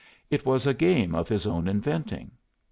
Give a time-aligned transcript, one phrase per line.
[0.31, 2.31] It was a game of his own inventing.